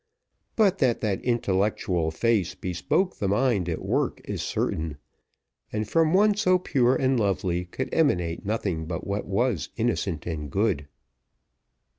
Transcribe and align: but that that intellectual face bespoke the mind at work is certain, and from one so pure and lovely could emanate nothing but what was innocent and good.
but 0.55 0.79
that 0.79 0.99
that 0.99 1.21
intellectual 1.23 2.09
face 2.09 2.55
bespoke 2.55 3.17
the 3.17 3.27
mind 3.27 3.69
at 3.69 3.85
work 3.85 4.19
is 4.25 4.41
certain, 4.41 4.97
and 5.71 5.87
from 5.87 6.11
one 6.11 6.33
so 6.33 6.57
pure 6.57 6.95
and 6.95 7.19
lovely 7.19 7.65
could 7.65 7.87
emanate 7.93 8.43
nothing 8.43 8.87
but 8.87 9.05
what 9.05 9.27
was 9.27 9.69
innocent 9.77 10.25
and 10.25 10.49
good. 10.49 10.87